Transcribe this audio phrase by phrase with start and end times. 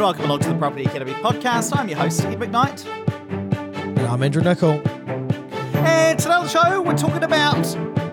[0.00, 1.76] and welcome along to the Property Academy podcast.
[1.76, 2.86] I'm your host, Ed McKnight.
[2.86, 4.80] And I'm Andrew Nicol.
[5.76, 7.66] And today on the show, we're talking about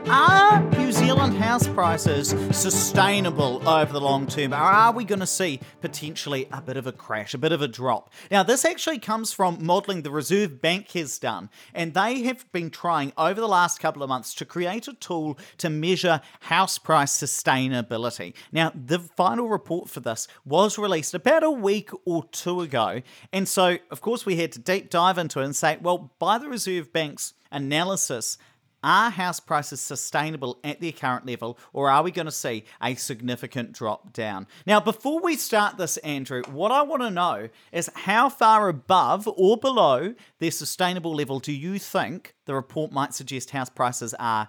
[0.10, 4.54] are New Zealand house prices sustainable over the long term?
[4.54, 7.68] Are we going to see potentially a bit of a crash, a bit of a
[7.68, 8.14] drop?
[8.32, 12.70] Now, this actually comes from modelling the Reserve Bank has done, and they have been
[12.70, 17.12] trying over the last couple of months to create a tool to measure house price
[17.12, 18.34] sustainability.
[18.52, 23.02] Now, the final report for this was released about a week or two ago,
[23.34, 26.38] and so, of course, we had to deep dive into it and say, well, by
[26.38, 28.38] the Reserve Bank's analysis,
[28.88, 32.96] are house prices sustainable at their current level, or are we going to see a
[32.96, 34.48] significant drop down?
[34.66, 39.28] Now, before we start this, Andrew, what I want to know is how far above
[39.28, 44.48] or below their sustainable level do you think the report might suggest house prices are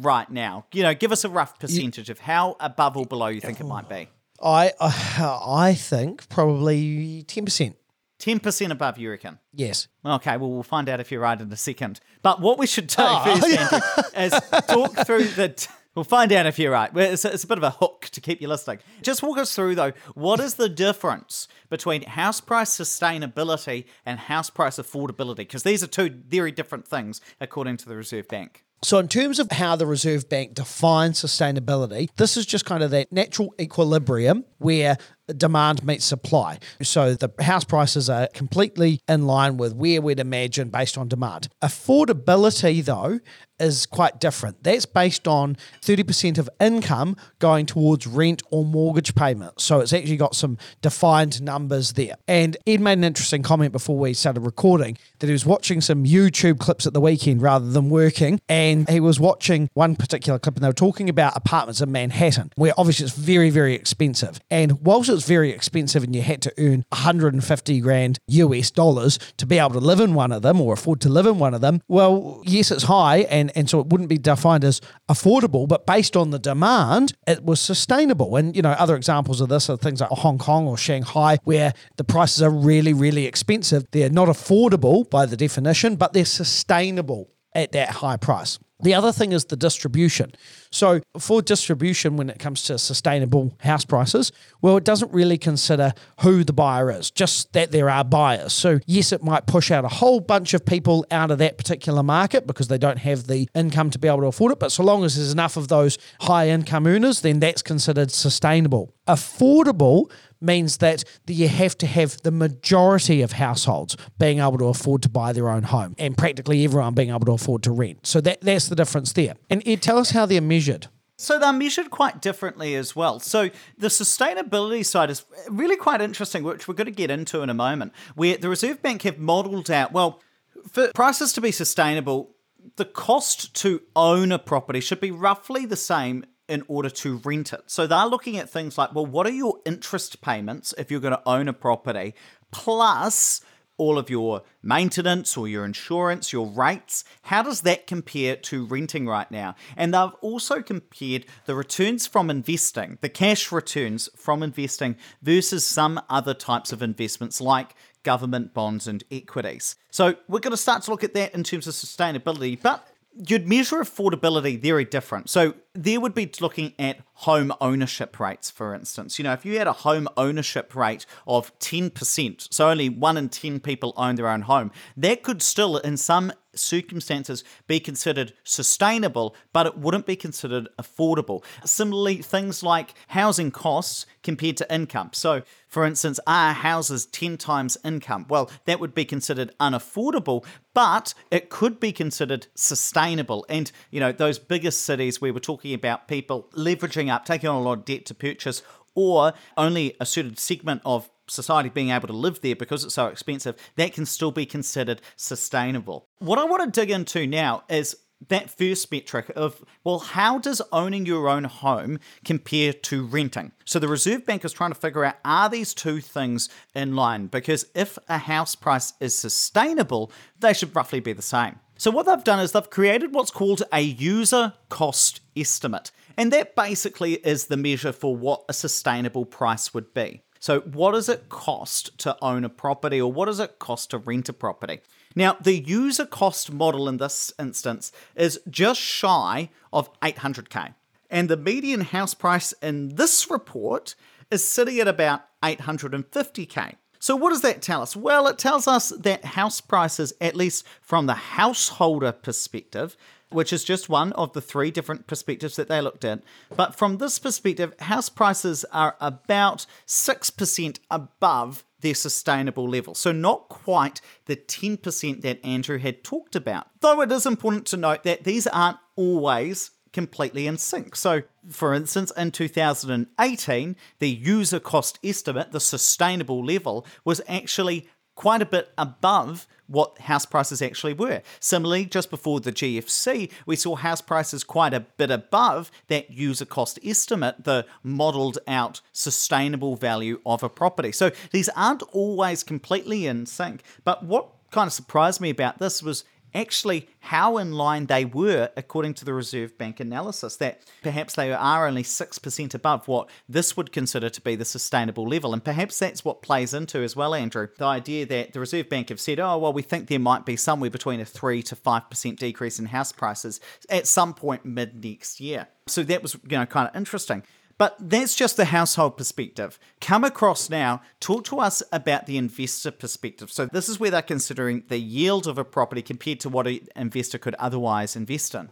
[0.00, 0.64] right now?
[0.72, 3.66] You know, give us a rough percentage of how above or below you think it
[3.66, 4.08] might be.
[4.42, 7.76] I I think probably ten percent.
[8.24, 9.38] 10% above, you reckon?
[9.52, 9.88] Yes.
[10.04, 12.00] Okay, well, we'll find out if you're right in a second.
[12.22, 13.22] But what we should do oh.
[13.22, 13.78] first, Andrew,
[14.16, 14.32] is
[14.66, 15.50] talk through the.
[15.50, 16.90] T- we'll find out if you're right.
[16.96, 18.78] It's a, it's a bit of a hook to keep you listening.
[19.02, 24.48] Just walk us through, though, what is the difference between house price sustainability and house
[24.48, 25.36] price affordability?
[25.36, 28.64] Because these are two very different things, according to the Reserve Bank.
[28.82, 32.90] So, in terms of how the Reserve Bank defines sustainability, this is just kind of
[32.90, 36.58] that natural equilibrium where demand meets supply.
[36.82, 41.48] So the house prices are completely in line with where we'd imagine based on demand.
[41.62, 43.20] Affordability, though,
[43.58, 44.62] is quite different.
[44.62, 49.60] That's based on 30% of income going towards rent or mortgage payment.
[49.60, 52.16] So it's actually got some defined numbers there.
[52.26, 56.04] And Ed made an interesting comment before we started recording that he was watching some
[56.04, 58.40] YouTube clips at the weekend rather than working.
[58.48, 62.50] And he was watching one particular clip and they were talking about apartments in Manhattan,
[62.56, 64.40] where obviously it's very, very expensive.
[64.50, 69.46] And whilst it's very expensive and you had to earn 150 grand US dollars to
[69.46, 71.60] be able to live in one of them or afford to live in one of
[71.60, 75.86] them, well, yes, it's high and, and so it wouldn't be defined as affordable, but
[75.86, 78.36] based on the demand, it was sustainable.
[78.36, 81.72] And, you know, other examples of this are things like Hong Kong or Shanghai, where
[81.96, 83.84] the prices are really, really expensive.
[83.90, 88.58] They're not affordable by the definition, but they're sustainable at that high price.
[88.80, 90.32] The other thing is the distribution.
[90.70, 95.92] So, for distribution, when it comes to sustainable house prices, well, it doesn't really consider
[96.20, 98.52] who the buyer is, just that there are buyers.
[98.52, 102.02] So, yes, it might push out a whole bunch of people out of that particular
[102.02, 104.58] market because they don't have the income to be able to afford it.
[104.58, 108.92] But so long as there's enough of those high income earners, then that's considered sustainable.
[109.06, 115.02] Affordable means that you have to have the majority of households being able to afford
[115.02, 118.06] to buy their own home and practically everyone being able to afford to rent.
[118.06, 119.34] So that, that's the difference there.
[119.50, 120.88] And Ed, tell us how they're measured.
[121.16, 123.20] So they're measured quite differently as well.
[123.20, 127.50] So the sustainability side is really quite interesting, which we're going to get into in
[127.50, 130.20] a moment, where the Reserve Bank have modelled out, well,
[130.68, 132.34] for prices to be sustainable,
[132.76, 137.52] the cost to own a property should be roughly the same in order to rent
[137.52, 137.62] it.
[137.66, 141.16] So they're looking at things like, well, what are your interest payments if you're going
[141.16, 142.14] to own a property,
[142.50, 143.40] plus
[143.76, 149.06] all of your maintenance or your insurance, your rates, how does that compare to renting
[149.06, 149.56] right now?
[149.76, 156.00] And they've also compared the returns from investing, the cash returns from investing versus some
[156.08, 159.76] other types of investments like government bonds and equities.
[159.90, 162.86] So we're going to start to look at that in terms of sustainability, but
[163.26, 165.30] you'd measure affordability very different.
[165.30, 169.18] So there would be looking at home ownership rates, for instance.
[169.18, 173.28] You know, if you had a home ownership rate of 10%, so only one in
[173.28, 179.34] 10 people own their own home, that could still, in some circumstances, be considered sustainable,
[179.52, 181.42] but it wouldn't be considered affordable.
[181.64, 185.10] Similarly, things like housing costs compared to income.
[185.12, 188.26] So, for instance, are houses 10 times income?
[188.28, 193.44] Well, that would be considered unaffordable, but it could be considered sustainable.
[193.48, 197.48] And, you know, those biggest cities we were talking talking about people leveraging up, taking
[197.48, 198.62] on a lot of debt to purchase,
[198.94, 203.06] or only a certain segment of society being able to live there because it's so
[203.06, 206.06] expensive, that can still be considered sustainable.
[206.18, 207.96] What I want to dig into now is
[208.28, 213.52] that first metric of, well, how does owning your own home compare to renting?
[213.64, 217.26] So the Reserve Bank is trying to figure out are these two things in line?
[217.26, 221.58] Because if a house price is sustainable, they should roughly be the same.
[221.76, 225.90] So, what they've done is they've created what's called a user cost estimate.
[226.16, 230.22] And that basically is the measure for what a sustainable price would be.
[230.38, 233.98] So, what does it cost to own a property or what does it cost to
[233.98, 234.80] rent a property?
[235.16, 240.74] Now, the user cost model in this instance is just shy of 800k.
[241.10, 243.94] And the median house price in this report
[244.30, 246.74] is sitting at about 850k.
[247.04, 247.94] So, what does that tell us?
[247.94, 252.96] Well, it tells us that house prices, at least from the householder perspective,
[253.28, 256.22] which is just one of the three different perspectives that they looked at.
[256.56, 262.94] But from this perspective, house prices are about 6% above their sustainable level.
[262.94, 266.68] So, not quite the 10% that Andrew had talked about.
[266.80, 270.94] Though it is important to note that these aren't always completely in sync.
[270.94, 278.42] So, for instance, in 2018, the user cost estimate, the sustainable level, was actually quite
[278.42, 281.22] a bit above what house prices actually were.
[281.40, 286.44] Similarly, just before the GFC, we saw house prices quite a bit above that user
[286.44, 290.92] cost estimate, the modeled out sustainable value of a property.
[290.92, 293.62] So these aren't always completely in sync.
[293.84, 298.50] But what kind of surprised me about this was actually how in line they were
[298.56, 303.56] according to the Reserve Bank analysis, that perhaps they are only 6% above what this
[303.56, 305.32] would consider to be the sustainable level.
[305.32, 308.88] And perhaps that's what plays into as well, Andrew, the idea that the Reserve Bank
[308.88, 312.16] have said, oh, well, we think there might be somewhere between a 3 to 5%
[312.16, 315.48] decrease in house prices at some point mid next year.
[315.66, 317.22] So that was, you know, kind of interesting.
[317.56, 319.58] But that's just the household perspective.
[319.80, 323.30] Come across now, talk to us about the investor perspective.
[323.30, 326.60] So, this is where they're considering the yield of a property compared to what an
[326.74, 328.50] investor could otherwise invest in.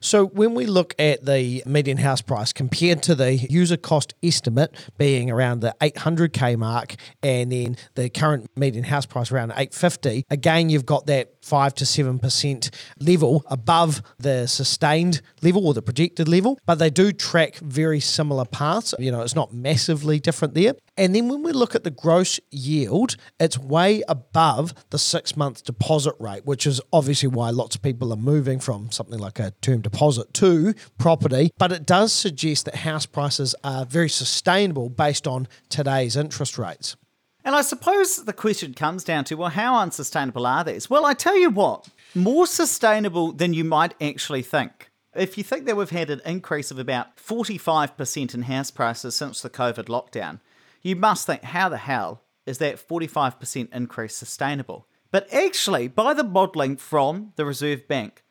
[0.00, 4.72] So when we look at the median house price compared to the user cost estimate
[4.96, 10.70] being around the 800k mark and then the current median house price around 850, again
[10.70, 16.60] you've got that 5 to 7% level above the sustained level or the projected level,
[16.64, 18.94] but they do track very similar paths.
[19.00, 20.74] You know, it's not massively different there.
[20.98, 26.16] And then when we look at the gross yield, it's way above the 6-month deposit
[26.18, 29.80] rate, which is obviously why lots of people are moving from something like a term
[29.80, 35.46] deposit to property, but it does suggest that house prices are very sustainable based on
[35.68, 36.96] today's interest rates.
[37.44, 40.90] And I suppose the question comes down to well, how unsustainable are these?
[40.90, 44.90] Well, I tell you what, more sustainable than you might actually think.
[45.14, 49.40] If you think that we've had an increase of about 45% in house prices since
[49.40, 50.40] the COVID lockdown,
[50.82, 54.86] you must think, how the hell is that 45% increase sustainable?
[55.10, 58.22] But actually, by the modelling from the Reserve Bank,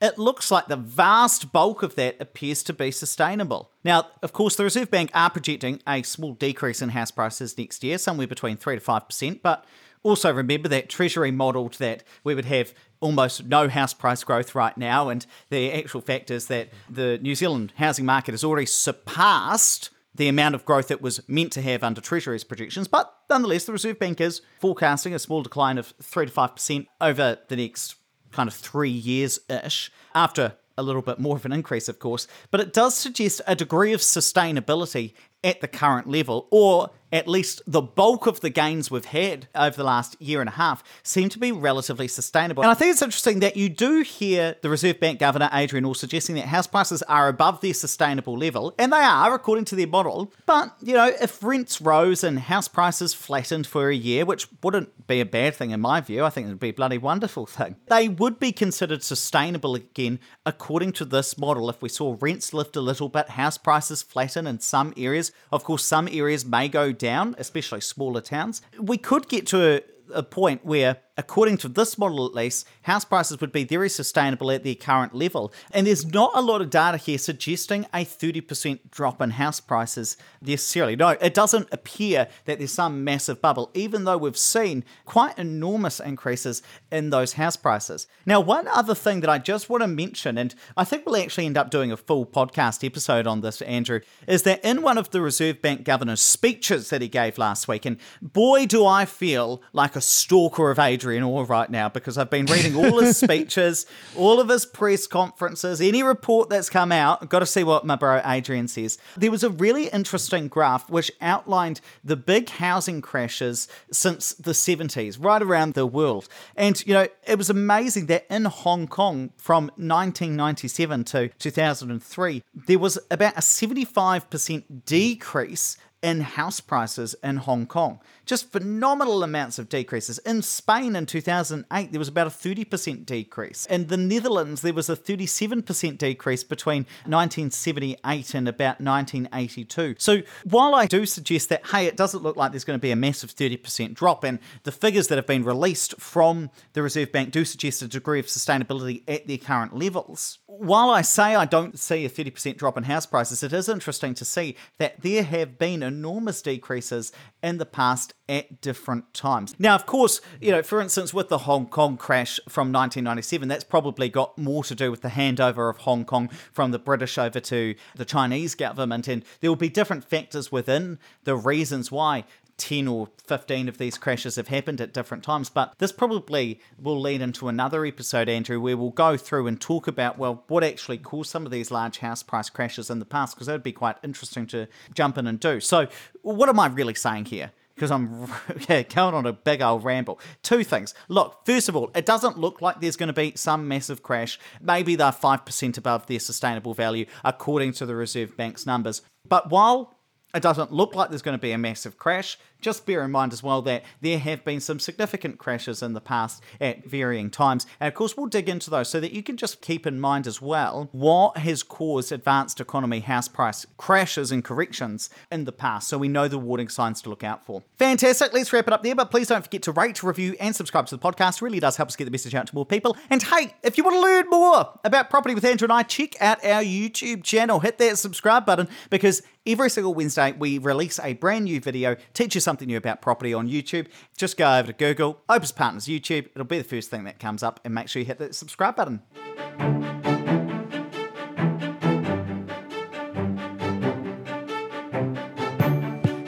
[0.00, 3.70] it looks like the vast bulk of that appears to be sustainable.
[3.82, 7.82] Now, of course, the Reserve Bank are projecting a small decrease in house prices next
[7.82, 9.64] year, somewhere between 3 to 5%, but
[10.02, 14.76] also remember that Treasury modelled that we would have almost no house price growth right
[14.76, 19.90] now, and the actual fact is that the New Zealand housing market has already surpassed
[20.16, 22.88] the amount of growth it was meant to have under Treasury's projections.
[22.88, 27.38] But nonetheless, the Reserve Bank is forecasting a small decline of 3 to 5% over
[27.48, 27.96] the next
[28.32, 32.26] kind of three years ish, after a little bit more of an increase, of course.
[32.50, 35.14] But it does suggest a degree of sustainability
[35.46, 39.76] at the current level, or at least the bulk of the gains we've had over
[39.76, 42.64] the last year and a half seem to be relatively sustainable.
[42.64, 45.94] And I think it's interesting that you do hear the Reserve Bank Governor Adrian Orr
[45.94, 49.86] suggesting that house prices are above their sustainable level, and they are according to their
[49.86, 50.32] model.
[50.46, 55.06] But, you know, if rents rose and house prices flattened for a year, which wouldn't
[55.06, 57.46] be a bad thing in my view, I think it would be a bloody wonderful
[57.46, 61.70] thing, they would be considered sustainable again according to this model.
[61.70, 65.64] If we saw rents lift a little bit, house prices flatten in some areas, of
[65.64, 68.62] course, some areas may go down, especially smaller towns.
[68.78, 73.04] We could get to a, a point where according to this model at least, house
[73.04, 75.52] prices would be very sustainable at their current level.
[75.72, 80.16] And there's not a lot of data here suggesting a 30% drop in house prices
[80.42, 80.96] necessarily.
[80.96, 86.00] No, it doesn't appear that there's some massive bubble, even though we've seen quite enormous
[86.00, 88.06] increases in those house prices.
[88.26, 91.46] Now, one other thing that I just want to mention, and I think we'll actually
[91.46, 95.10] end up doing a full podcast episode on this, Andrew, is that in one of
[95.10, 99.62] the Reserve Bank governor's speeches that he gave last week, and boy, do I feel
[99.72, 103.86] like a stalker of Adrian Orr right now because I've been reading all his speeches,
[104.16, 107.28] all of his press conferences, any report that's come out.
[107.28, 108.98] Got to see what my bro Adrian says.
[109.16, 115.22] There was a really interesting graph which outlined the big housing crashes since the 70s,
[115.22, 116.28] right around the world.
[116.56, 122.78] And, you know, it was amazing that in Hong Kong from 1997 to 2003, there
[122.78, 128.00] was about a 75% decrease in house prices in Hong Kong.
[128.26, 130.18] Just phenomenal amounts of decreases.
[130.18, 133.66] In Spain in 2008, there was about a 30% decrease.
[133.66, 139.94] In the Netherlands, there was a 37% decrease between 1978 and about 1982.
[139.98, 142.90] So while I do suggest that, hey, it doesn't look like there's going to be
[142.90, 147.30] a massive 30% drop, and the figures that have been released from the Reserve Bank
[147.30, 151.78] do suggest a degree of sustainability at their current levels, while I say I don't
[151.78, 155.58] see a 30% drop in house prices, it is interesting to see that there have
[155.58, 159.54] been enormous decreases in the past at different times.
[159.58, 163.64] Now, of course, you know, for instance, with the Hong Kong crash from 1997, that's
[163.64, 167.40] probably got more to do with the handover of Hong Kong from the British over
[167.40, 172.24] to the Chinese government, and there will be different factors within the reasons why
[172.58, 175.50] 10 or 15 of these crashes have happened at different times.
[175.50, 179.86] But this probably will lead into another episode, Andrew, where we'll go through and talk
[179.86, 183.36] about, well, what actually caused some of these large house price crashes in the past,
[183.36, 185.60] because that would be quite interesting to jump in and do.
[185.60, 185.88] So,
[186.22, 187.52] what am I really saying here?
[187.76, 188.26] Because I'm
[188.68, 190.18] yeah, going on a big old ramble.
[190.42, 190.94] Two things.
[191.08, 194.40] Look, first of all, it doesn't look like there's going to be some massive crash.
[194.60, 199.02] Maybe they're 5% above their sustainable value, according to the Reserve Bank's numbers.
[199.28, 199.95] But while
[200.36, 202.38] it doesn't look like there's going to be a massive crash.
[202.60, 206.00] Just bear in mind as well that there have been some significant crashes in the
[206.00, 207.66] past at varying times.
[207.80, 210.26] And of course, we'll dig into those so that you can just keep in mind
[210.26, 215.88] as well what has caused advanced economy house price crashes and corrections in the past
[215.88, 217.62] so we know the warning signs to look out for.
[217.78, 218.32] Fantastic.
[218.32, 218.94] Let's wrap it up there.
[218.94, 221.36] But please don't forget to rate, review, and subscribe to the podcast.
[221.36, 222.96] It really does help us get the message out to more people.
[223.10, 226.20] And hey, if you want to learn more about property with Andrew and I, check
[226.20, 227.60] out our YouTube channel.
[227.60, 232.34] Hit that subscribe button because every single Wednesday we release a brand new video, teach
[232.34, 233.86] you something new about property on YouTube.
[234.16, 236.26] Just go over to Google, Opes Partners YouTube.
[236.34, 238.76] It'll be the first thing that comes up, and make sure you hit the subscribe
[238.76, 239.02] button.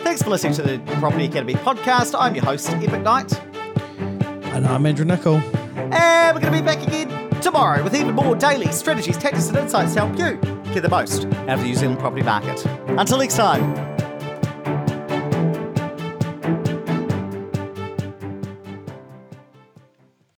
[0.05, 2.15] Thanks for listening to the Property Academy podcast.
[2.19, 3.45] I'm your host, Ed McKnight.
[4.55, 5.37] And I'm Andrew Nicol.
[5.37, 7.09] And we're going to be back again
[7.41, 11.25] tomorrow with even more daily strategies, tactics, and insights to help you get the most
[11.25, 12.65] out of the New Zealand property market.
[12.89, 13.88] Until next time.